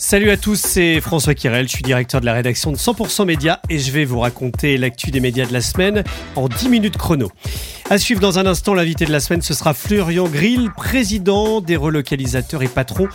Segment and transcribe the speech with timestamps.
[0.00, 3.60] Salut à tous, c'est François Kirel, je suis directeur de la rédaction de 100% Média
[3.68, 6.04] et je vais vous raconter l'actu des médias de la semaine
[6.36, 7.32] en 10 minutes chrono.
[7.90, 11.74] À suivre dans un instant, l'invité de la semaine, ce sera Florian Grill, président des
[11.74, 13.08] relocalisateurs et patron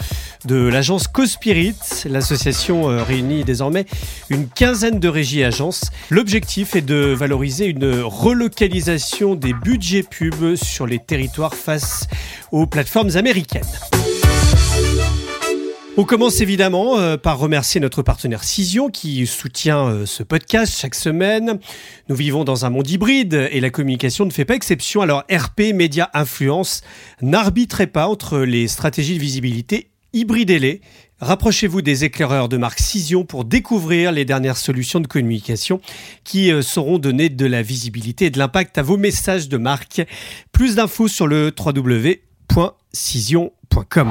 [0.44, 1.76] de l'agence Cospirit.
[2.04, 3.86] L'association euh, réunit désormais
[4.30, 5.86] une quinzaine de régies agences.
[6.10, 12.08] L'objectif est de valoriser une relocalisation des budgets pubs sur les territoires face
[12.52, 13.64] aux plateformes américaines.
[15.96, 20.96] On commence évidemment euh, par remercier notre partenaire Cision qui soutient euh, ce podcast chaque
[20.96, 21.60] semaine.
[22.10, 25.04] Nous vivons dans un monde hybride et la communication ne fait pas exception.
[25.04, 26.82] Alors RP, médias, influence,
[27.22, 30.82] n'arbitrez pas entre les stratégies de visibilité, hybridez-les.
[31.22, 35.80] Rapprochez-vous des éclaireurs de marque Cision pour découvrir les dernières solutions de communication
[36.24, 40.02] qui euh, sauront donner de la visibilité et de l'impact à vos messages de marque.
[40.52, 44.10] Plus d'infos sur le www.cision.com.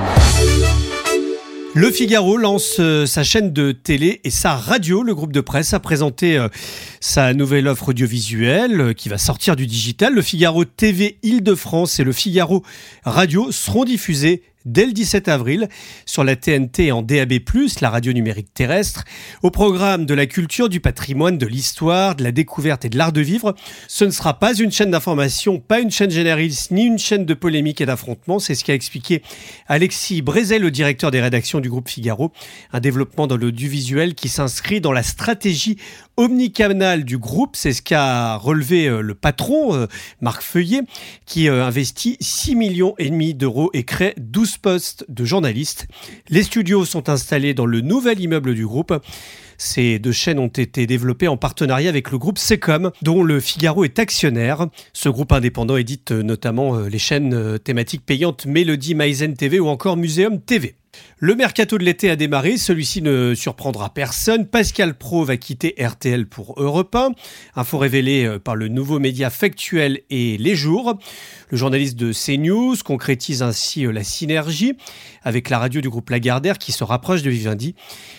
[1.75, 5.03] Le Figaro lance euh, sa chaîne de télé et sa radio.
[5.03, 6.49] Le groupe de presse a présenté euh,
[7.01, 10.13] sa nouvelle offre audiovisuelle euh, qui va sortir du digital.
[10.13, 12.63] Le Figaro TV Île-de-France et le Figaro
[13.05, 15.69] Radio seront diffusés dès le 17 avril
[16.07, 17.33] sur la TNT en DAB+,
[17.81, 19.05] la radio numérique terrestre,
[19.43, 23.13] au programme de la culture, du patrimoine, de l'histoire, de la découverte et de l'art
[23.13, 23.55] de vivre.
[23.89, 27.35] Ce ne sera pas une chaîne d'information, pas une chaîne généraliste, ni une chaîne de
[27.35, 28.39] polémique et d'affrontement.
[28.39, 29.23] C'est ce qu'a expliqué
[29.69, 32.33] Alexis Brézel, le directeur des rédactions du groupe Figaro.
[32.73, 35.77] Un développement dans l'audiovisuel qui s'inscrit dans la stratégie
[36.17, 37.57] omnicanal du groupe.
[37.57, 39.87] C'est ce qu'a relevé euh, le patron, euh,
[40.21, 40.83] Marc Feuillet,
[41.27, 45.87] qui euh, investit 6 millions et demi d'euros et crée 12 postes de journalistes.
[46.29, 48.95] Les studios sont installés dans le nouvel immeuble du groupe.
[49.59, 53.85] Ces deux chaînes ont été développées en partenariat avec le groupe Secom, dont le Figaro
[53.85, 54.67] est actionnaire.
[54.93, 60.41] Ce groupe indépendant édite notamment les chaînes thématiques payantes Mélodie, Maizen TV ou encore Muséum
[60.41, 60.75] TV.
[61.25, 64.45] Le mercato de l'été a démarré, celui-ci ne surprendra personne.
[64.45, 67.13] Pascal Pro va quitter RTL pour Europe 1,
[67.55, 70.99] info révélée euh, par le nouveau média Factuel et Les Jours.
[71.51, 74.75] Le journaliste de CNews concrétise ainsi euh, la synergie
[75.23, 77.77] avec la radio du groupe Lagardère qui se rapproche de Vivendi.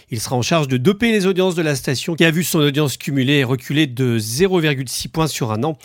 [0.10, 2.60] Il sera en charge de doper les audiences de la station qui a vu son
[2.60, 5.78] audience cumulée reculer de 0,6 points sur un an.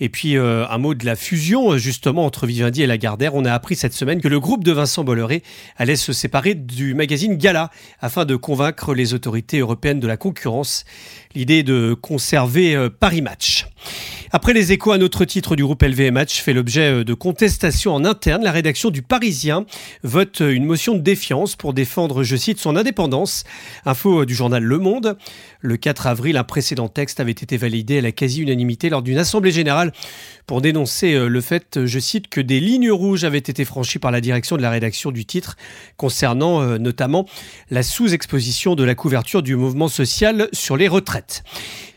[0.00, 3.34] Et puis euh, un mot de la fusion justement entre Vivendi et Lagardère.
[3.34, 5.42] On a appris cette semaine que le groupe de Vincent Bolloré
[5.76, 10.84] allait se séparer du magazine Gala afin de convaincre les autorités européennes de la concurrence.
[11.34, 13.66] L'idée de conserver euh, Paris Match.
[14.32, 18.04] Après les échos, un autre titre du groupe LVMH fait l'objet euh, de contestations en
[18.04, 18.44] interne.
[18.44, 19.66] La rédaction du Parisien
[20.04, 23.44] vote une motion de défiance pour défendre, je cite, son indépendance.
[23.86, 25.16] Info du journal Le Monde.
[25.60, 29.50] Le 4 avril, un précédent texte avait été validé à la quasi-unanimité lors d'une assemblée
[29.50, 29.92] générale
[30.46, 34.10] pour dénoncer euh, le fait, je cite, que des lignes rouges avaient été franchies par
[34.10, 35.56] la direction de la rédaction du titre
[35.96, 37.26] concernant euh, notamment
[37.70, 41.42] la sous-exposition de la couverture du mouvement social sur les retraites.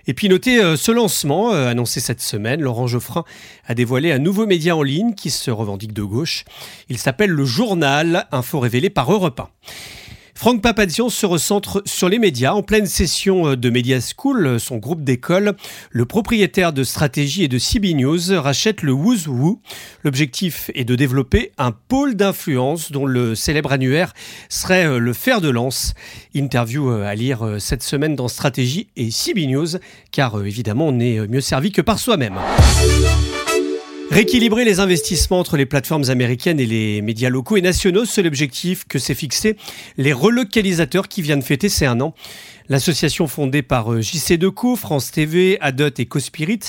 [0.08, 3.24] Et puis notez euh, ce lancement annoncé cette semaine, Laurent Geoffrin
[3.66, 6.46] a dévoilé un nouveau média en ligne qui se revendique de gauche.
[6.90, 9.50] Il s'appelle Le Journal, info révélée par Europe 1.
[10.36, 12.54] Franck Papadian se recentre sur les médias.
[12.54, 15.54] En pleine session euh, de Media School, euh, son groupe d'école,
[15.92, 19.62] le propriétaire de stratégie et de CB News rachète le Who.
[20.04, 24.14] L'objectif est de développer un pôle d'influence dont le célèbre annuaire
[24.50, 25.94] serait euh, le fer de lance.
[26.36, 29.68] Interview à lire cette semaine dans Stratégie et CB News,
[30.12, 32.40] car évidemment on est mieux servi que par soi-même.
[34.14, 38.86] Rééquilibrer les investissements entre les plateformes américaines et les médias locaux et nationaux, c'est l'objectif
[38.88, 39.58] que s'est fixé
[39.98, 42.14] les relocalisateurs qui viennent fêter ces un an.
[42.70, 46.60] L'association fondée par euh, JC Deco, France TV, Adot et Cospirit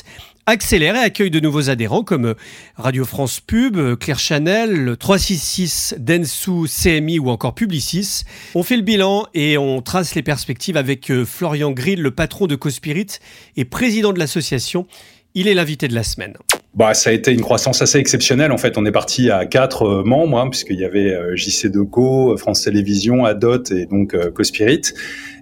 [0.46, 2.34] accélère et accueille de nouveaux adhérents comme euh,
[2.76, 8.22] Radio France Pub, euh, Claire Chanel, 366, Densu, CMI ou encore Publicis.
[8.54, 12.56] On fait le bilan et on trace les perspectives avec Florian Grill, le patron de
[12.56, 13.18] Cospirit
[13.58, 14.86] et président de l'association.
[15.34, 16.38] Il est l'invité de la semaine.
[16.74, 18.50] Bah, ça a été une croissance assez exceptionnelle.
[18.50, 21.70] En fait, on est parti à quatre euh, membres, hein, puisqu'il y avait euh, JC
[21.70, 24.80] Deco, France Télévisions, Adot et donc euh, Cospirit.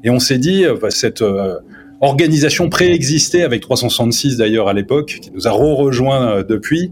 [0.05, 1.25] Et on s'est dit, bah, cette
[2.01, 6.91] organisation préexistait avec 366 d'ailleurs à l'époque, qui nous a re-rejoint depuis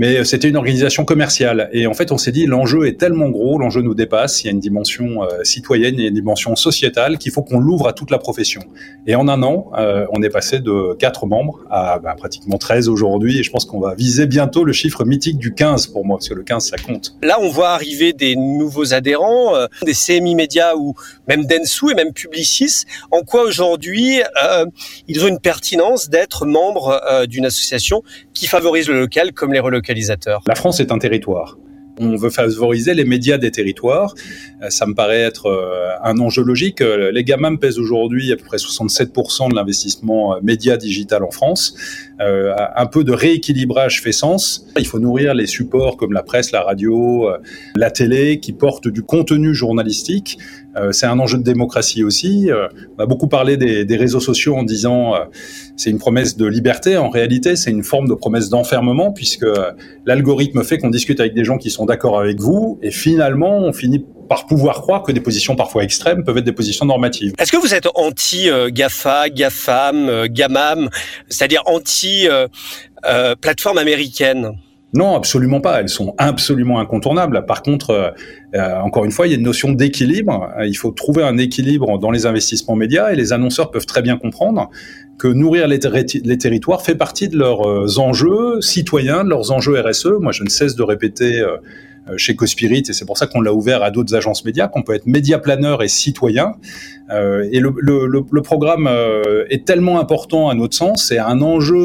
[0.00, 1.68] mais euh, c'était une organisation commerciale.
[1.74, 4.48] Et en fait, on s'est dit, l'enjeu est tellement gros, l'enjeu nous dépasse, il y
[4.48, 7.86] a une dimension euh, citoyenne, il y a une dimension sociétale qu'il faut qu'on l'ouvre
[7.86, 8.62] à toute la profession.
[9.06, 12.88] Et en un an, euh, on est passé de 4 membres à bah, pratiquement 13
[12.88, 16.16] aujourd'hui, et je pense qu'on va viser bientôt le chiffre mythique du 15 pour moi,
[16.16, 17.14] parce que le 15, ça compte.
[17.22, 19.52] Là, on voit arriver des nouveaux adhérents,
[19.84, 20.94] des CMI Média ou
[21.28, 22.84] même Densu et même Publicis.
[23.10, 24.22] En quoi aujourd'hui,
[25.08, 28.02] ils ont une pertinence d'être membres d'une association
[28.32, 29.60] qui favorise le local comme les
[30.46, 31.56] La France est un territoire.
[32.02, 34.14] On veut favoriser les médias des territoires.
[34.62, 36.80] Euh, ça me paraît être euh, un enjeu logique.
[36.80, 41.74] Euh, les GAMAM pèsent aujourd'hui à peu près 67% de l'investissement média digital en France.
[42.18, 44.66] un peu de rééquilibrage fait sens.
[44.78, 47.28] Il faut nourrir les supports comme la presse, la radio,
[47.76, 50.38] la télé qui portent du contenu journalistique.
[50.92, 52.48] C'est un enjeu de démocratie aussi.
[52.96, 55.14] on a beaucoup parlé des, des réseaux sociaux en disant
[55.76, 56.96] c'est une promesse de liberté.
[56.96, 59.46] En réalité, c'est une forme de promesse d'enfermement puisque
[60.06, 63.72] l'algorithme fait qu'on discute avec des gens qui sont d'accord avec vous et finalement, on
[63.72, 67.32] finit par pouvoir croire que des positions parfois extrêmes peuvent être des positions normatives.
[67.36, 70.88] Est-ce que vous êtes anti-GAFA, GAFAM, euh, GAMAM,
[71.28, 74.52] c'est-à-dire anti-plateforme euh, euh, américaine?
[74.92, 75.80] Non, absolument pas.
[75.80, 77.46] Elles sont absolument incontournables.
[77.46, 78.14] Par contre,
[78.54, 80.48] encore une fois, il y a une notion d'équilibre.
[80.64, 84.16] Il faut trouver un équilibre dans les investissements médias et les annonceurs peuvent très bien
[84.16, 84.68] comprendre
[85.16, 85.78] que nourrir les,
[86.24, 90.08] les territoires fait partie de leurs enjeux citoyens, de leurs enjeux RSE.
[90.18, 91.44] Moi, je ne cesse de répéter
[92.08, 94.82] euh, chez Cospirit, et c'est pour ça qu'on l'a ouvert à d'autres agences médias, qu'on
[94.82, 96.54] peut être média planeur et citoyen.
[97.10, 101.40] Euh, et le, le, le, programme euh, est tellement important à notre sens, c'est un
[101.42, 101.80] enjeu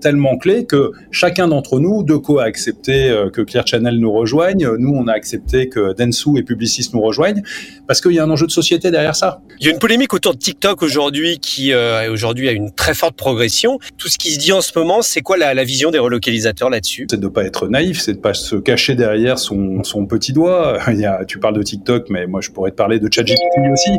[0.00, 4.94] tellement clé que chacun d'entre nous, Deco a accepté que Claire Channel nous rejoigne, nous
[4.94, 7.42] on a accepté que Densu et Publicis nous rejoignent,
[7.86, 9.40] parce qu'il y a un enjeu de société derrière ça.
[9.60, 11.72] Il y a une polémique autour de TikTok aujourd'hui qui
[12.10, 13.78] aujourd'hui a une très forte progression.
[13.98, 16.70] Tout ce qui se dit en ce moment, c'est quoi la, la vision des relocalisateurs
[16.70, 17.06] là-dessus?
[17.10, 20.32] C'est de ne pas être naïf, c'est de ne pas se cacher derrière son, petit
[20.32, 20.78] doigt.
[20.88, 23.72] Il y a, tu parles de TikTok, mais moi je pourrais te parler de ChatGPT
[23.72, 23.90] aussi.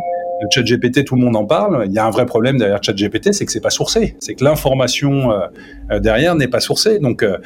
[0.42, 1.86] Le ChatGPT, tout le monde en parle.
[1.86, 4.16] Il y a un vrai problème derrière ChatGPT, c'est que c'est pas sourcé.
[4.20, 5.48] C'est que l'information euh,
[5.92, 7.00] euh, derrière n'est pas sourcée.
[7.00, 7.38] Donc euh,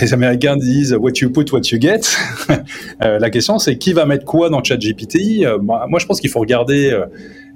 [0.00, 2.00] les Américains disent what you put, what you get.
[3.00, 5.46] la question c'est qui va mettre quoi dans ChatGPT?
[5.62, 6.94] moi, je pense qu'il faut regarder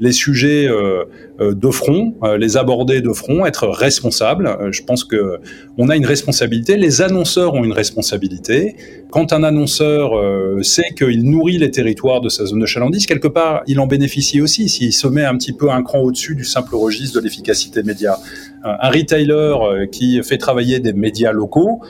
[0.00, 1.04] les sujets euh,
[1.40, 4.56] euh, de front, euh, les aborder de front, être responsable.
[4.72, 5.38] je pense que
[5.76, 6.76] on a une responsabilité.
[6.76, 8.76] Les annonceurs ont une responsabilité.
[9.10, 10.12] Quand un annonceur
[10.62, 14.40] sait qu'il nourrit les territoires de sa zone de chalandise, quelque part, il en bénéficie
[14.40, 17.82] aussi s'il se met un petit peu un cran au-dessus du simple registre de l'efficacité
[17.82, 18.18] média.
[18.62, 21.80] Un retailer qui fait travailler des médias locaux,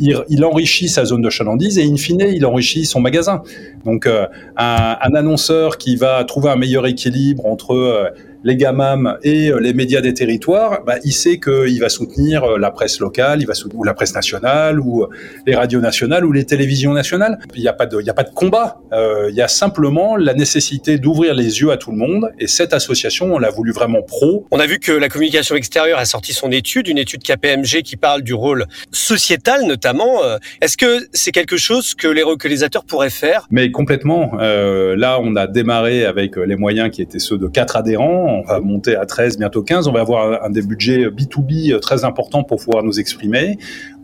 [0.00, 3.42] il, enrichit sa zone de chalandise et in fine, il enrichit son magasin.
[3.84, 4.08] Donc,
[4.56, 8.10] un annonceur qui va trouver un meilleur équilibre entre euh,
[8.44, 12.58] les GAMAM et euh, les médias des territoires, bah, il sait qu'il va soutenir euh,
[12.58, 15.06] la presse locale, il va soutenir, ou la presse nationale, ou
[15.46, 17.38] les radios nationales, ou les télévisions nationales.
[17.54, 18.80] Il n'y a pas de, il y a pas de combat.
[18.92, 22.30] il y a simplement la nécessité d'ouvrir les yeux à tout le monde.
[22.38, 24.46] Et cette association, on l'a voulu vraiment pro.
[24.50, 27.96] On a vu que la communication extérieure a sorti son étude, une étude KPMG qui
[27.96, 30.20] parle du rôle sociétal notamment.
[30.60, 33.46] Est-ce que c'est quelque chose que les localisateurs pourraient faire?
[33.50, 34.32] Mais complètement.
[34.34, 38.60] là, on a démarré avec les moyens qui étaient ceux de quatre adhérents on va
[38.60, 42.58] monter à 13, bientôt 15, on va avoir un, des budgets B2B très importants pour
[42.58, 43.58] pouvoir nous exprimer.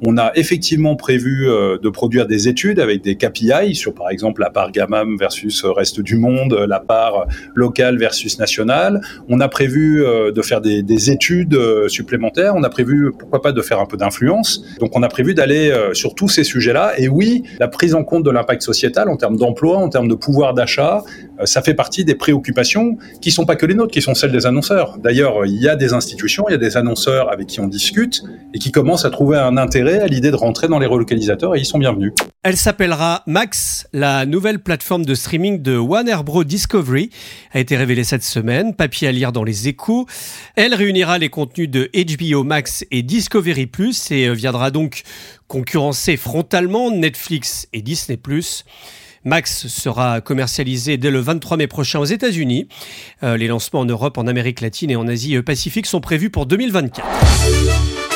[0.05, 4.41] On a effectivement prévu euh, de produire des études avec des KPI sur, par exemple,
[4.41, 9.01] la part GAMAM versus reste du monde, la part locale versus nationale.
[9.29, 12.55] On a prévu euh, de faire des, des études euh, supplémentaires.
[12.55, 14.65] On a prévu, pourquoi pas, de faire un peu d'influence.
[14.79, 16.93] Donc, on a prévu d'aller sur tous ces sujets-là.
[16.99, 20.15] Et oui, la prise en compte de l'impact sociétal en termes d'emploi, en termes de
[20.15, 21.03] pouvoir d'achat,
[21.45, 24.47] ça fait partie des préoccupations qui sont pas que les nôtres, qui sont celles des
[24.47, 24.99] annonceurs.
[24.99, 28.23] D'ailleurs, il y a des institutions, il y a des annonceurs avec qui on discute
[28.55, 31.59] et qui commencent à trouver un intérêt à l'idée de rentrer dans les relocalisateurs et
[31.59, 32.13] ils sont bienvenus.
[32.43, 37.11] Elle s'appellera Max, la nouvelle plateforme de streaming de Warner Bros Discovery
[37.53, 40.07] a été révélée cette semaine, papier à lire dans les échos.
[40.57, 45.03] Elle réunira les contenus de HBO Max et Discovery Plus et viendra donc
[45.47, 48.65] concurrencer frontalement Netflix et Disney Plus.
[49.25, 52.69] Max sera commercialisé dès le 23 mai prochain aux États-Unis.
[53.23, 56.47] Euh, les lancements en Europe, en Amérique latine et en Asie Pacifique sont prévus pour
[56.47, 58.08] 2024.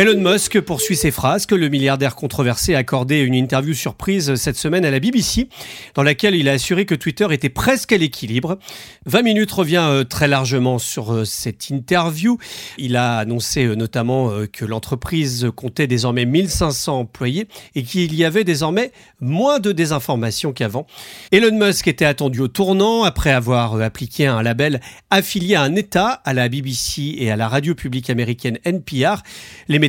[0.00, 4.56] Elon Musk poursuit ses phrases que le milliardaire controversé a accordé une interview surprise cette
[4.56, 5.50] semaine à la BBC,
[5.94, 8.58] dans laquelle il a assuré que Twitter était presque à l'équilibre.
[9.04, 12.38] 20 minutes revient euh, très largement sur euh, cette interview.
[12.78, 18.44] Il a annoncé euh, notamment que l'entreprise comptait désormais 1500 employés et qu'il y avait
[18.44, 20.86] désormais moins de désinformation qu'avant.
[21.30, 24.80] Elon Musk était attendu au tournant après avoir appliqué un label
[25.10, 29.22] affilié à un État, à la BBC et à la radio publique américaine NPR.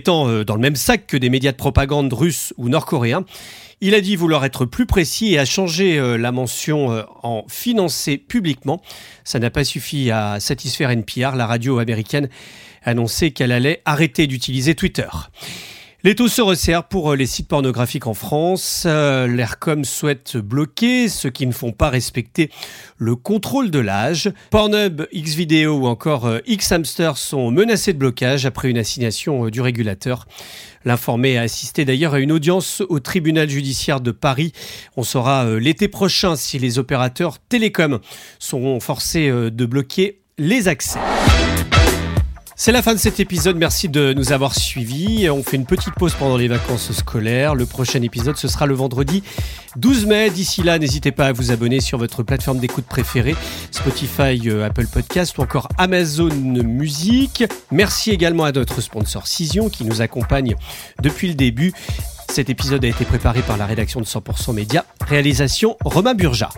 [0.02, 3.24] Mettant euh, dans le même sac que des médias de propagande russes ou nord-coréens.
[3.82, 7.46] Il a dit vouloir être plus précis et a changé euh, la mention euh, en
[7.48, 8.82] financé publiquement.
[9.24, 12.30] Ça n'a pas suffi à satisfaire NPR, la radio américaine
[12.84, 15.08] a annoncé qu'elle allait arrêter d'utiliser Twitter.
[16.04, 18.86] Les taux se resserrent pour euh, les sites pornographiques en France.
[18.88, 22.50] Euh, L'ERCOM souhaite bloquer ceux qui ne font pas respecter
[22.98, 24.32] le contrôle de l'âge.
[24.50, 30.28] Pornhub, Xvideo ou encore euh, Xhamster sont menacés de blocage après une assignation du régulateur.
[30.86, 34.54] L'informé a assisté d'ailleurs à une audience au tribunal judiciaire de Paris.
[34.98, 38.00] On saura l'été prochain si les opérateurs télécoms
[38.40, 40.98] seront forcés de bloquer les accès.
[42.64, 45.28] C'est la fin de cet épisode, merci de nous avoir suivis.
[45.32, 47.56] On fait une petite pause pendant les vacances scolaires.
[47.56, 49.24] Le prochain épisode, ce sera le vendredi
[49.78, 50.30] 12 mai.
[50.30, 53.36] D'ici là, n'hésitez pas à vous abonner sur votre plateforme d'écoute préférée,
[53.72, 57.46] Spotify, euh, Apple Podcast ou encore Amazon Music.
[57.72, 60.54] Merci également à notre sponsor Cision qui nous accompagne
[61.02, 61.74] depuis le début.
[62.30, 64.86] Cet épisode a été préparé par la rédaction de 100% Média.
[65.08, 66.50] Réalisation Romain Burja.